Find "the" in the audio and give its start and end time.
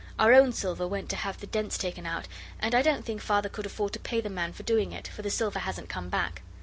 1.39-1.45, 4.19-4.31, 5.21-5.29